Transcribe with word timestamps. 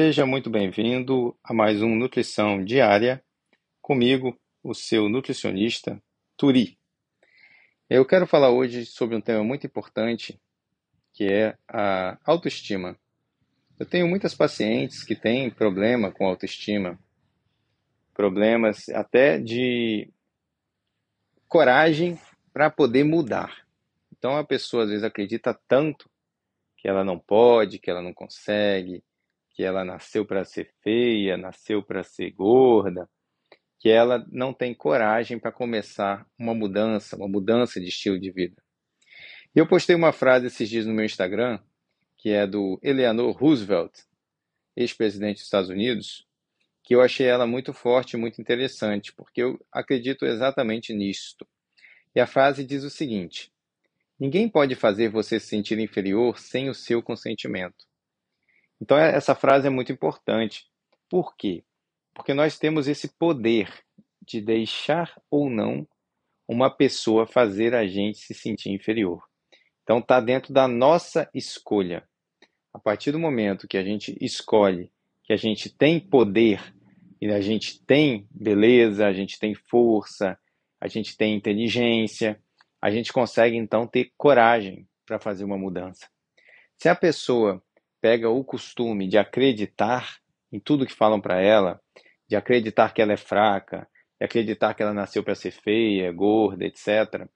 Seja 0.00 0.24
muito 0.24 0.48
bem-vindo 0.48 1.36
a 1.42 1.52
mais 1.52 1.82
um 1.82 1.96
Nutrição 1.96 2.64
Diária, 2.64 3.20
comigo, 3.82 4.38
o 4.62 4.72
seu 4.72 5.08
nutricionista, 5.08 6.00
Turi. 6.36 6.78
Eu 7.90 8.06
quero 8.06 8.24
falar 8.24 8.50
hoje 8.50 8.86
sobre 8.86 9.16
um 9.16 9.20
tema 9.20 9.42
muito 9.42 9.66
importante, 9.66 10.40
que 11.12 11.24
é 11.24 11.58
a 11.66 12.16
autoestima. 12.24 12.96
Eu 13.76 13.84
tenho 13.84 14.06
muitas 14.06 14.36
pacientes 14.36 15.02
que 15.02 15.16
têm 15.16 15.50
problema 15.50 16.12
com 16.12 16.28
autoestima, 16.28 16.96
problemas 18.14 18.88
até 18.90 19.36
de 19.36 20.08
coragem 21.48 22.16
para 22.52 22.70
poder 22.70 23.02
mudar. 23.02 23.66
Então 24.16 24.36
a 24.36 24.44
pessoa 24.44 24.84
às 24.84 24.90
vezes 24.90 25.02
acredita 25.02 25.58
tanto 25.66 26.08
que 26.76 26.86
ela 26.86 27.02
não 27.02 27.18
pode, 27.18 27.80
que 27.80 27.90
ela 27.90 28.00
não 28.00 28.14
consegue, 28.14 29.02
que 29.58 29.64
ela 29.64 29.84
nasceu 29.84 30.24
para 30.24 30.44
ser 30.44 30.72
feia, 30.84 31.36
nasceu 31.36 31.82
para 31.82 32.04
ser 32.04 32.30
gorda, 32.30 33.10
que 33.80 33.88
ela 33.88 34.24
não 34.30 34.54
tem 34.54 34.72
coragem 34.72 35.36
para 35.36 35.50
começar 35.50 36.24
uma 36.38 36.54
mudança, 36.54 37.16
uma 37.16 37.26
mudança 37.26 37.80
de 37.80 37.88
estilo 37.88 38.20
de 38.20 38.30
vida. 38.30 38.62
E 39.52 39.58
eu 39.58 39.66
postei 39.66 39.96
uma 39.96 40.12
frase 40.12 40.46
esses 40.46 40.68
dias 40.68 40.86
no 40.86 40.94
meu 40.94 41.04
Instagram, 41.04 41.58
que 42.16 42.30
é 42.30 42.46
do 42.46 42.78
Eleanor 42.84 43.32
Roosevelt, 43.32 43.92
ex-presidente 44.76 45.38
dos 45.38 45.46
Estados 45.46 45.70
Unidos, 45.70 46.24
que 46.84 46.94
eu 46.94 47.02
achei 47.02 47.26
ela 47.26 47.44
muito 47.44 47.72
forte 47.72 48.12
e 48.12 48.16
muito 48.16 48.40
interessante, 48.40 49.12
porque 49.12 49.42
eu 49.42 49.58
acredito 49.72 50.24
exatamente 50.24 50.94
nisto. 50.94 51.44
E 52.14 52.20
a 52.20 52.28
frase 52.28 52.62
diz 52.62 52.84
o 52.84 52.90
seguinte: 52.90 53.50
Ninguém 54.20 54.48
pode 54.48 54.76
fazer 54.76 55.08
você 55.08 55.40
se 55.40 55.48
sentir 55.48 55.80
inferior 55.80 56.38
sem 56.38 56.70
o 56.70 56.74
seu 56.74 57.02
consentimento. 57.02 57.87
Então, 58.80 58.98
é, 58.98 59.14
essa 59.14 59.34
frase 59.34 59.66
é 59.66 59.70
muito 59.70 59.92
importante. 59.92 60.66
Por 61.08 61.36
quê? 61.36 61.64
Porque 62.14 62.34
nós 62.34 62.58
temos 62.58 62.88
esse 62.88 63.08
poder 63.16 63.72
de 64.22 64.40
deixar 64.40 65.20
ou 65.30 65.48
não 65.48 65.86
uma 66.46 66.70
pessoa 66.70 67.26
fazer 67.26 67.74
a 67.74 67.86
gente 67.86 68.18
se 68.18 68.34
sentir 68.34 68.70
inferior. 68.70 69.22
Então, 69.82 69.98
está 69.98 70.20
dentro 70.20 70.52
da 70.52 70.68
nossa 70.68 71.28
escolha. 71.34 72.06
A 72.72 72.78
partir 72.78 73.12
do 73.12 73.18
momento 73.18 73.66
que 73.66 73.76
a 73.76 73.82
gente 73.82 74.16
escolhe 74.20 74.92
que 75.28 75.32
a 75.34 75.36
gente 75.36 75.68
tem 75.68 76.00
poder 76.00 76.74
e 77.20 77.30
a 77.30 77.38
gente 77.38 77.84
tem 77.84 78.26
beleza, 78.30 79.06
a 79.06 79.12
gente 79.12 79.38
tem 79.38 79.54
força, 79.54 80.38
a 80.80 80.88
gente 80.88 81.14
tem 81.18 81.36
inteligência, 81.36 82.42
a 82.80 82.90
gente 82.90 83.12
consegue 83.12 83.54
então 83.54 83.86
ter 83.86 84.10
coragem 84.16 84.88
para 85.04 85.20
fazer 85.20 85.44
uma 85.44 85.58
mudança. 85.58 86.08
Se 86.78 86.88
a 86.88 86.94
pessoa 86.94 87.62
pega 88.00 88.28
o 88.28 88.44
costume 88.44 89.08
de 89.08 89.18
acreditar 89.18 90.18
em 90.52 90.58
tudo 90.58 90.86
que 90.86 90.92
falam 90.92 91.20
para 91.20 91.40
ela, 91.40 91.80
de 92.28 92.36
acreditar 92.36 92.92
que 92.92 93.02
ela 93.02 93.12
é 93.12 93.16
fraca, 93.16 93.88
de 94.18 94.24
acreditar 94.24 94.74
que 94.74 94.82
ela 94.82 94.94
nasceu 94.94 95.22
para 95.22 95.34
ser 95.34 95.50
feia, 95.50 96.12
gorda, 96.12 96.64
etc. 96.64 97.28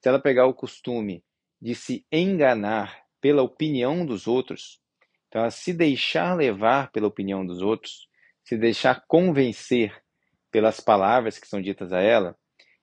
Se 0.00 0.08
ela 0.08 0.20
pegar 0.20 0.46
o 0.46 0.54
costume 0.54 1.24
de 1.60 1.74
se 1.74 2.06
enganar 2.12 3.02
pela 3.20 3.42
opinião 3.42 4.06
dos 4.06 4.26
outros, 4.26 4.80
então 5.26 5.42
ela 5.42 5.50
se 5.50 5.72
deixar 5.72 6.34
levar 6.34 6.90
pela 6.90 7.08
opinião 7.08 7.44
dos 7.44 7.60
outros, 7.60 8.08
se 8.44 8.56
deixar 8.56 9.04
convencer 9.06 9.94
pelas 10.50 10.80
palavras 10.80 11.38
que 11.38 11.46
são 11.46 11.60
ditas 11.60 11.92
a 11.92 12.00
ela, 12.00 12.36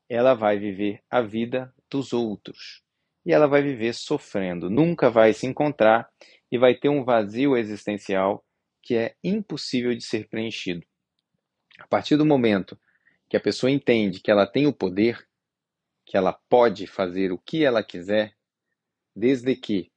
ela 0.10 0.34
vai 0.34 0.60
viver 0.60 1.02
a 1.10 1.22
vida 1.22 1.74
dos 1.90 2.14
outros. 2.14 2.84
E 3.26 3.34
ela 3.34 3.48
vai 3.48 3.64
viver 3.64 3.94
sofrendo, 3.94 4.70
nunca 4.70 5.10
vai 5.10 5.34
se 5.34 5.48
encontrar 5.48 6.08
e 6.52 6.58
vai 6.58 6.76
ter 6.76 6.90
um 6.90 7.04
vazio 7.04 7.58
existencial 7.58 8.46
que 8.82 8.96
é 8.96 9.16
impossível 9.24 9.96
de 9.96 10.04
ser 10.04 10.28
preenchido. 10.28 10.86
A 11.80 11.88
partir 11.88 12.16
do 12.16 12.26
momento 12.26 12.80
que 13.28 13.36
a 13.36 13.40
pessoa 13.40 13.72
entende 13.72 14.20
que 14.20 14.32
ela 14.32 14.46
tem 14.46 14.68
o 14.68 14.74
poder, 14.74 15.28
que 16.06 16.16
ela 16.16 16.34
pode 16.34 16.86
fazer 16.86 17.32
o 17.32 17.38
que 17.38 17.66
ela 17.66 17.84
quiser, 17.84 18.36
desde 19.16 19.56
que 19.56 19.92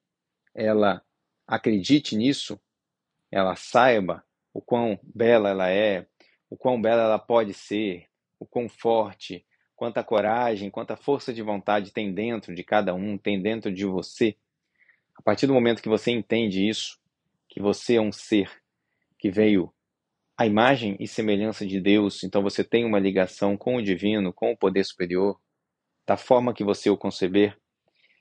ela 0.54 1.04
acredite 1.46 2.16
nisso, 2.16 2.58
ela 3.30 3.54
saiba 3.54 4.24
o 4.52 4.60
quão 4.60 4.98
bela 5.02 5.50
ela 5.50 5.70
é, 5.70 6.06
o 6.48 6.56
quão 6.56 6.80
bela 6.80 7.02
ela 7.02 7.18
pode 7.18 7.52
ser, 7.52 8.06
o 8.40 8.46
quão 8.46 8.68
forte, 8.68 9.46
quanta 9.76 10.02
coragem, 10.02 10.70
quanta 10.70 10.96
força 10.96 11.32
de 11.32 11.42
vontade 11.42 11.92
tem 11.92 12.12
dentro 12.12 12.54
de 12.54 12.64
cada 12.64 12.94
um, 12.94 13.16
tem 13.16 13.40
dentro 13.40 13.72
de 13.72 13.84
você. 13.84 14.36
A 15.18 15.22
partir 15.22 15.48
do 15.48 15.52
momento 15.52 15.82
que 15.82 15.88
você 15.88 16.12
entende 16.12 16.66
isso, 16.66 16.96
que 17.48 17.60
você 17.60 17.96
é 17.96 18.00
um 18.00 18.12
ser 18.12 18.50
que 19.18 19.32
veio 19.32 19.74
à 20.36 20.46
imagem 20.46 20.96
e 21.00 21.08
semelhança 21.08 21.66
de 21.66 21.80
Deus, 21.80 22.22
então 22.22 22.40
você 22.40 22.62
tem 22.62 22.84
uma 22.84 23.00
ligação 23.00 23.56
com 23.56 23.74
o 23.74 23.82
divino, 23.82 24.32
com 24.32 24.52
o 24.52 24.56
poder 24.56 24.84
superior, 24.84 25.36
da 26.06 26.16
forma 26.16 26.54
que 26.54 26.62
você 26.62 26.88
o 26.88 26.96
conceber, 26.96 27.58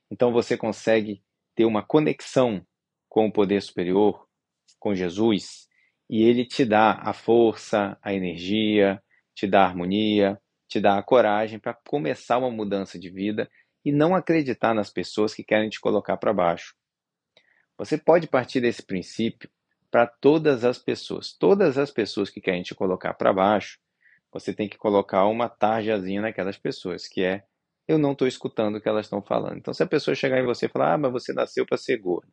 então 0.09 0.33
você 0.33 0.57
consegue 0.57 1.21
ter 1.55 1.65
uma 1.65 1.83
conexão 1.83 2.65
com 3.07 3.27
o 3.27 3.31
poder 3.31 3.61
superior, 3.61 4.27
com 4.79 4.95
Jesus, 4.95 5.67
e 6.09 6.23
ele 6.23 6.45
te 6.45 6.65
dá 6.65 6.93
a 6.93 7.13
força, 7.13 7.95
a 8.01 8.11
energia, 8.11 9.01
te 9.35 9.45
dá 9.45 9.61
a 9.61 9.67
harmonia, 9.67 10.41
te 10.67 10.79
dá 10.79 10.97
a 10.97 11.03
coragem 11.03 11.59
para 11.59 11.75
começar 11.75 12.39
uma 12.39 12.49
mudança 12.49 12.97
de 12.97 13.11
vida 13.11 13.47
e 13.85 13.91
não 13.91 14.15
acreditar 14.15 14.73
nas 14.73 14.89
pessoas 14.89 15.35
que 15.35 15.43
querem 15.43 15.69
te 15.69 15.79
colocar 15.79 16.17
para 16.17 16.33
baixo. 16.33 16.75
Você 17.77 17.97
pode 17.97 18.27
partir 18.27 18.61
desse 18.61 18.81
princípio 18.81 19.49
para 19.91 20.07
todas 20.07 20.65
as 20.65 20.77
pessoas. 20.77 21.33
Todas 21.33 21.77
as 21.77 21.91
pessoas 21.91 22.29
que 22.29 22.41
querem 22.41 22.63
te 22.63 22.73
colocar 22.73 23.13
para 23.13 23.31
baixo, 23.31 23.79
você 24.31 24.53
tem 24.53 24.67
que 24.67 24.77
colocar 24.77 25.25
uma 25.25 25.47
tarjazinha 25.47 26.21
naquelas 26.21 26.57
pessoas, 26.57 27.07
que 27.07 27.23
é 27.23 27.43
eu 27.87 27.97
não 27.97 28.11
estou 28.11 28.27
escutando 28.27 28.75
o 28.75 28.81
que 28.81 28.89
elas 28.89 29.05
estão 29.05 29.21
falando. 29.21 29.57
Então, 29.57 29.73
se 29.73 29.81
a 29.81 29.87
pessoa 29.87 30.13
chegar 30.13 30.39
em 30.39 30.45
você 30.45 30.65
e 30.65 30.69
falar, 30.69 30.93
ah, 30.93 30.97
mas 30.97 31.11
você 31.11 31.31
nasceu 31.31 31.65
para 31.65 31.77
ser 31.77 31.97
gorda. 31.97 32.27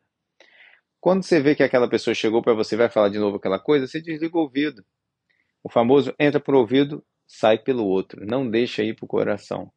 Quando 0.99 1.23
você 1.23 1.39
vê 1.39 1.55
que 1.55 1.63
aquela 1.63 1.87
pessoa 1.87 2.13
chegou 2.13 2.41
para 2.41 2.53
você 2.53 2.75
vai 2.75 2.89
falar 2.89 3.09
de 3.09 3.19
novo 3.19 3.37
aquela 3.37 3.59
coisa, 3.59 3.87
você 3.87 4.01
desliga 4.01 4.37
o 4.37 4.41
ouvido. 4.41 4.83
O 5.63 5.69
famoso 5.69 6.13
entra 6.19 6.39
por 6.39 6.55
ouvido, 6.55 7.05
sai 7.25 7.57
pelo 7.57 7.85
outro. 7.85 8.25
Não 8.25 8.49
deixa 8.49 8.83
ir 8.83 8.95
para 8.95 9.05
o 9.05 9.07
coração. 9.07 9.71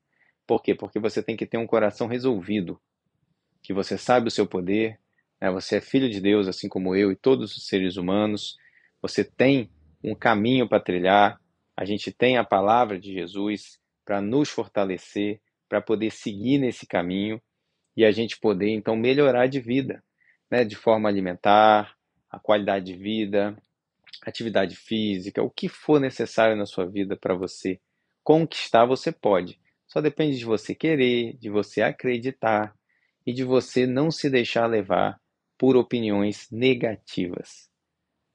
Por 0.47 0.63
quê? 0.63 0.75
Porque 0.75 0.99
você 0.99 1.23
tem 1.23 1.37
que 1.37 1.47
ter 1.47 1.59
um 1.59 1.67
coração 1.67 2.07
resolvido. 2.07 2.81
Que 3.63 3.73
você 3.73 3.97
sabe 3.97 4.29
o 4.29 4.31
seu 4.31 4.47
poder, 4.47 4.99
né? 5.41 5.51
Você 5.51 5.77
é 5.77 5.81
filho 5.81 6.11
de 6.11 6.21
Deus, 6.21 6.49
assim 6.49 6.69
como 6.69 6.95
eu 6.95 7.11
e 7.11 7.17
todos 7.17 7.57
os 7.57 7.67
seres 7.67 7.97
humanos. 7.97 8.57
Você 9.01 9.25
tem 9.25 9.71
um 10.03 10.15
caminho 10.15 10.69
para 10.69 10.81
trilhar. 10.81 11.41
A 11.77 11.85
gente 11.85 12.13
tem 12.13 12.37
a 12.37 12.45
palavra 12.45 12.99
de 12.99 13.13
Jesus 13.13 13.79
para 14.05 14.21
nos 14.21 14.49
fortalecer, 14.49 15.41
para 15.69 15.81
poder 15.81 16.11
seguir 16.11 16.59
nesse 16.59 16.87
caminho 16.87 17.41
e 17.97 18.05
a 18.05 18.11
gente 18.11 18.39
poder 18.39 18.71
então 18.71 18.97
melhorar 18.97 19.47
de 19.47 19.61
vida, 19.61 20.03
né? 20.51 20.65
De 20.65 20.77
forma 20.77 21.09
alimentar, 21.09 21.95
a 22.31 22.39
qualidade 22.39 22.87
de 22.87 22.95
vida, 22.95 23.57
atividade 24.23 24.77
física, 24.77 25.43
o 25.43 25.51
que 25.51 25.69
for 25.69 26.01
necessário 26.01 26.57
na 26.57 26.67
sua 26.67 26.87
vida 26.87 27.17
para 27.17 27.35
você 27.35 27.81
conquistar, 28.23 28.85
você 28.85 29.11
pode. 29.11 29.59
Só 29.87 30.01
depende 30.01 30.39
de 30.39 30.45
você 30.45 30.75
querer, 30.75 31.37
de 31.39 31.49
você 31.49 31.81
acreditar 31.81 32.75
e 33.27 33.33
de 33.33 33.43
você 33.43 33.87
não 33.87 34.11
se 34.11 34.29
deixar 34.29 34.67
levar 34.67 35.19
por 35.59 35.77
opiniões 35.77 36.49
negativas. 36.51 37.69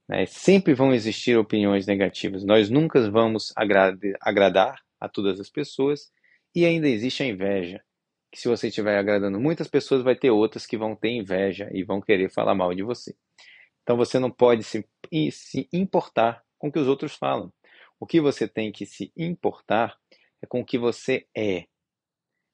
Né? 0.07 0.25
Sempre 0.25 0.73
vão 0.73 0.93
existir 0.93 1.37
opiniões 1.37 1.87
negativas. 1.87 2.43
Nós 2.43 2.69
nunca 2.69 3.09
vamos 3.09 3.53
agradar 4.21 4.83
a 4.99 5.07
todas 5.07 5.39
as 5.39 5.49
pessoas 5.49 6.11
e 6.53 6.65
ainda 6.65 6.87
existe 6.87 7.23
a 7.23 7.25
inveja. 7.25 7.83
Que 8.31 8.39
se 8.39 8.47
você 8.47 8.67
estiver 8.67 8.97
agradando 8.97 9.39
muitas 9.39 9.67
pessoas, 9.67 10.03
vai 10.03 10.15
ter 10.15 10.31
outras 10.31 10.65
que 10.65 10.77
vão 10.77 10.95
ter 10.95 11.11
inveja 11.11 11.69
e 11.71 11.83
vão 11.83 12.01
querer 12.01 12.29
falar 12.29 12.55
mal 12.55 12.73
de 12.73 12.83
você. 12.83 13.15
Então 13.83 13.95
você 13.95 14.19
não 14.19 14.31
pode 14.31 14.63
se, 14.63 14.85
se 15.31 15.69
importar 15.71 16.43
com 16.57 16.67
o 16.67 16.71
que 16.71 16.79
os 16.79 16.87
outros 16.87 17.15
falam. 17.15 17.53
O 17.99 18.05
que 18.05 18.19
você 18.19 18.47
tem 18.47 18.71
que 18.71 18.85
se 18.85 19.13
importar 19.15 19.97
é 20.41 20.47
com 20.47 20.61
o 20.61 20.65
que 20.65 20.77
você 20.77 21.27
é. 21.35 21.65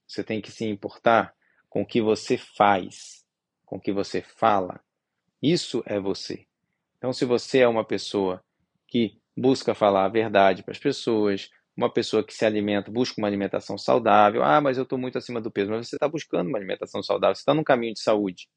Você 0.08 0.24
tem 0.24 0.42
que 0.42 0.52
se 0.52 0.66
importar 0.66 1.34
com 1.70 1.82
o 1.82 1.86
que 1.86 2.02
você 2.02 2.38
faz 2.38 3.19
com 3.70 3.80
que 3.80 3.94
você 3.94 4.20
fala. 4.22 4.82
Isso 5.42 5.84
é 5.86 6.00
você. 6.00 6.48
Então, 6.98 7.14
se 7.14 7.24
você 7.24 7.60
é 7.60 7.68
uma 7.68 7.86
pessoa 7.86 8.44
que 8.88 9.22
busca 9.38 9.76
falar 9.76 10.06
a 10.06 10.10
verdade 10.10 10.64
para 10.64 10.72
as 10.72 10.80
pessoas, 10.80 11.52
uma 11.78 11.94
pessoa 11.94 12.24
que 12.24 12.34
se 12.34 12.44
alimenta, 12.44 12.92
busca 12.92 13.22
uma 13.22 13.28
alimentação 13.28 13.78
saudável, 13.78 14.44
ah, 14.44 14.60
mas 14.60 14.78
eu 14.78 14.84
estou 14.84 14.98
muito 14.98 15.20
acima 15.20 15.40
do 15.40 15.52
peso, 15.52 15.70
mas 15.70 15.88
você 15.88 15.96
está 15.98 16.08
buscando 16.08 16.48
uma 16.48 16.58
alimentação 16.58 17.04
saudável, 17.04 17.36
você 17.36 17.42
está 17.42 17.54
num 17.54 17.64
caminho 17.64 17.94
de 17.94 18.02
saúde. 18.02 18.50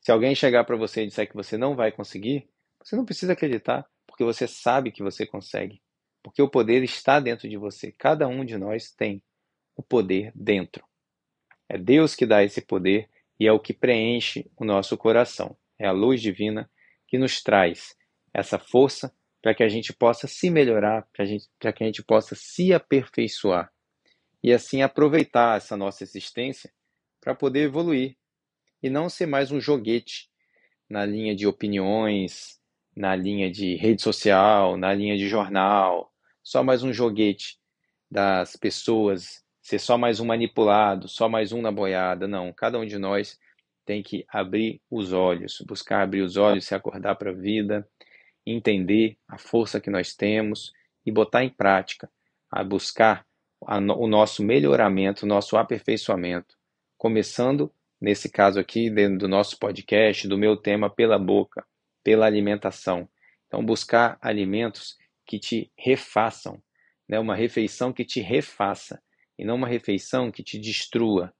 Se 0.00 0.10
alguém 0.10 0.34
chegar 0.34 0.64
para 0.64 0.76
você 0.76 1.04
e 1.04 1.06
disser 1.06 1.28
que 1.28 1.36
você 1.36 1.56
não 1.56 1.76
vai 1.76 1.92
conseguir, 1.92 2.48
você 2.82 2.96
não 2.96 3.04
precisa 3.04 3.34
acreditar, 3.34 3.86
porque 4.08 4.24
você 4.24 4.48
sabe 4.48 4.90
que 4.90 5.04
você 5.04 5.24
consegue. 5.24 5.80
Porque 6.20 6.42
o 6.42 6.50
poder 6.50 6.82
está 6.82 7.20
dentro 7.20 7.48
de 7.48 7.56
você. 7.56 7.92
Cada 7.92 8.26
um 8.26 8.44
de 8.44 8.58
nós 8.58 8.90
tem 8.90 9.22
o 9.76 9.82
poder 9.82 10.32
dentro. 10.34 10.84
É 11.68 11.78
Deus 11.78 12.16
que 12.16 12.26
dá 12.26 12.42
esse 12.42 12.60
poder 12.60 13.08
e 13.40 13.46
é 13.46 13.52
o 13.52 13.58
que 13.58 13.72
preenche 13.72 14.50
o 14.54 14.64
nosso 14.66 14.98
coração. 14.98 15.56
É 15.78 15.86
a 15.86 15.92
luz 15.92 16.20
divina 16.20 16.70
que 17.08 17.16
nos 17.16 17.42
traz 17.42 17.96
essa 18.34 18.58
força 18.58 19.12
para 19.42 19.54
que 19.54 19.62
a 19.62 19.68
gente 19.68 19.94
possa 19.94 20.28
se 20.28 20.50
melhorar, 20.50 21.08
para 21.58 21.72
que 21.72 21.82
a 21.82 21.86
gente 21.86 22.02
possa 22.02 22.34
se 22.34 22.74
aperfeiçoar 22.74 23.72
e 24.42 24.52
assim 24.52 24.82
aproveitar 24.82 25.56
essa 25.56 25.76
nossa 25.76 26.04
existência 26.04 26.70
para 27.20 27.34
poder 27.34 27.60
evoluir 27.60 28.16
e 28.82 28.90
não 28.90 29.08
ser 29.08 29.26
mais 29.26 29.50
um 29.50 29.60
joguete 29.60 30.30
na 30.88 31.04
linha 31.06 31.34
de 31.34 31.46
opiniões, 31.46 32.58
na 32.94 33.14
linha 33.14 33.50
de 33.50 33.76
rede 33.76 34.02
social, 34.02 34.76
na 34.76 34.92
linha 34.92 35.16
de 35.16 35.28
jornal, 35.28 36.12
só 36.42 36.62
mais 36.62 36.82
um 36.82 36.92
joguete 36.92 37.58
das 38.10 38.56
pessoas, 38.56 39.39
ser 39.60 39.78
só 39.78 39.98
mais 39.98 40.20
um 40.20 40.26
manipulado, 40.26 41.08
só 41.08 41.28
mais 41.28 41.52
um 41.52 41.60
na 41.60 41.70
boiada. 41.70 42.26
Não, 42.26 42.52
cada 42.52 42.78
um 42.78 42.86
de 42.86 42.98
nós 42.98 43.38
tem 43.84 44.02
que 44.02 44.24
abrir 44.28 44.80
os 44.90 45.12
olhos, 45.12 45.62
buscar 45.66 46.02
abrir 46.02 46.22
os 46.22 46.36
olhos, 46.36 46.64
se 46.64 46.74
acordar 46.74 47.16
para 47.16 47.30
a 47.30 47.34
vida, 47.34 47.88
entender 48.46 49.16
a 49.28 49.38
força 49.38 49.80
que 49.80 49.90
nós 49.90 50.14
temos 50.14 50.72
e 51.04 51.10
botar 51.10 51.44
em 51.44 51.50
prática, 51.50 52.10
a 52.50 52.62
buscar 52.62 53.26
a, 53.66 53.78
o 53.78 54.06
nosso 54.06 54.42
melhoramento, 54.42 55.24
o 55.24 55.28
nosso 55.28 55.56
aperfeiçoamento, 55.56 56.56
começando 56.96 57.72
nesse 58.00 58.30
caso 58.30 58.58
aqui, 58.58 58.88
dentro 58.88 59.18
do 59.18 59.28
nosso 59.28 59.58
podcast, 59.58 60.26
do 60.26 60.38
meu 60.38 60.56
tema 60.56 60.88
pela 60.88 61.18
boca, 61.18 61.64
pela 62.02 62.26
alimentação. 62.26 63.08
Então, 63.46 63.64
buscar 63.64 64.16
alimentos 64.22 64.96
que 65.26 65.38
te 65.38 65.70
refaçam, 65.76 66.62
né? 67.08 67.18
uma 67.18 67.34
refeição 67.34 67.92
que 67.92 68.04
te 68.04 68.20
refaça, 68.20 69.02
e 69.40 69.44
não 69.44 69.56
uma 69.56 69.66
refeição 69.66 70.30
que 70.30 70.42
te 70.42 70.58
destrua, 70.58 71.32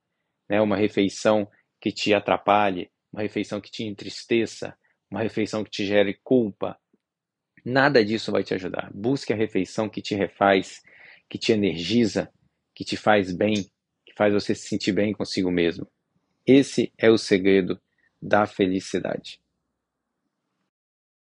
né? 0.48 0.58
uma 0.58 0.74
refeição 0.76 1.46
que 1.78 1.92
te 1.92 2.14
atrapalhe, 2.14 2.90
uma 3.12 3.20
refeição 3.20 3.60
que 3.60 3.70
te 3.70 3.84
entristeça, 3.84 4.74
uma 5.10 5.20
refeição 5.20 5.62
que 5.62 5.70
te 5.70 5.84
gere 5.84 6.18
culpa. 6.24 6.78
Nada 7.62 8.02
disso 8.02 8.32
vai 8.32 8.42
te 8.42 8.54
ajudar. 8.54 8.90
Busque 8.94 9.34
a 9.34 9.36
refeição 9.36 9.86
que 9.86 10.00
te 10.00 10.14
refaz, 10.14 10.80
que 11.28 11.36
te 11.36 11.52
energiza, 11.52 12.32
que 12.74 12.84
te 12.84 12.96
faz 12.96 13.36
bem, 13.36 13.70
que 14.06 14.14
faz 14.16 14.32
você 14.32 14.54
se 14.54 14.66
sentir 14.66 14.92
bem 14.92 15.12
consigo 15.12 15.50
mesmo. 15.50 15.86
Esse 16.46 16.90
é 16.96 17.10
o 17.10 17.18
segredo 17.18 17.78
da 18.20 18.46
felicidade. 18.46 19.39